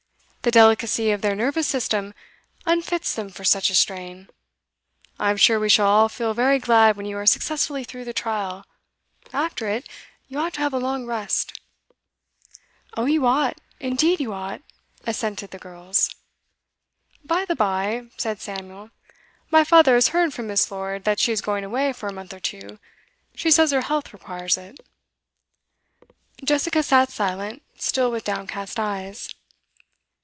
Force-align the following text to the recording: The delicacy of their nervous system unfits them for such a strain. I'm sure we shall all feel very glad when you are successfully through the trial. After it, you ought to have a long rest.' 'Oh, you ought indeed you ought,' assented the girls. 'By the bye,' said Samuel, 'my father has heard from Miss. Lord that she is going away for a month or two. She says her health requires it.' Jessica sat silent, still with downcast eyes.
The 0.43 0.49
delicacy 0.49 1.11
of 1.11 1.21
their 1.21 1.35
nervous 1.35 1.67
system 1.67 2.15
unfits 2.65 3.13
them 3.13 3.29
for 3.29 3.43
such 3.43 3.69
a 3.69 3.75
strain. 3.75 4.27
I'm 5.19 5.37
sure 5.37 5.59
we 5.59 5.69
shall 5.69 5.85
all 5.85 6.09
feel 6.09 6.33
very 6.33 6.57
glad 6.57 6.97
when 6.97 7.05
you 7.05 7.15
are 7.17 7.27
successfully 7.27 7.83
through 7.83 8.05
the 8.05 8.11
trial. 8.11 8.65
After 9.31 9.67
it, 9.69 9.87
you 10.27 10.39
ought 10.39 10.53
to 10.55 10.61
have 10.61 10.73
a 10.73 10.79
long 10.79 11.05
rest.' 11.05 11.53
'Oh, 12.97 13.05
you 13.05 13.27
ought 13.27 13.61
indeed 13.79 14.19
you 14.19 14.33
ought,' 14.33 14.63
assented 15.05 15.51
the 15.51 15.59
girls. 15.59 16.09
'By 17.23 17.45
the 17.45 17.55
bye,' 17.55 18.07
said 18.17 18.41
Samuel, 18.41 18.89
'my 19.51 19.63
father 19.63 19.93
has 19.93 20.07
heard 20.07 20.33
from 20.33 20.47
Miss. 20.47 20.71
Lord 20.71 21.03
that 21.03 21.19
she 21.19 21.31
is 21.31 21.41
going 21.41 21.63
away 21.63 21.93
for 21.93 22.09
a 22.09 22.13
month 22.13 22.33
or 22.33 22.39
two. 22.39 22.79
She 23.35 23.51
says 23.51 23.69
her 23.69 23.81
health 23.81 24.11
requires 24.11 24.57
it.' 24.57 24.79
Jessica 26.43 26.81
sat 26.81 27.11
silent, 27.11 27.61
still 27.77 28.09
with 28.09 28.23
downcast 28.23 28.79
eyes. 28.79 29.29